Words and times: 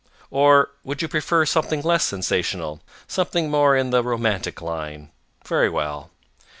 Or 0.31 0.71
would 0.83 1.03
you 1.03 1.07
prefer 1.07 1.45
something 1.45 1.81
less 1.83 2.03
sensational, 2.03 2.81
something 3.07 3.51
more 3.51 3.77
in 3.77 3.91
the 3.91 4.01
romantic 4.01 4.59
line? 4.59 5.11
Very 5.45 5.69
well. 5.69 6.09